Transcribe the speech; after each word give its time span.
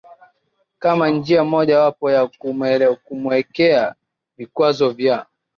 kama 0.79 1.09
njia 1.09 1.43
moja 1.43 1.79
wapo 1.79 2.11
ya 2.11 2.27
kumuwekea 3.03 3.95
vikwazo 4.37 4.89
vya 4.89 5.25